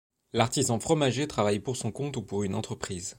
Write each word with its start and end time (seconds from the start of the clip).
L'artisan 0.33 0.79
fromager 0.79 1.27
travaille 1.27 1.59
pour 1.59 1.77
son 1.77 1.91
compte 1.91 2.17
ou 2.17 2.23
pour 2.23 2.41
une 2.41 2.55
entreprise. 2.55 3.09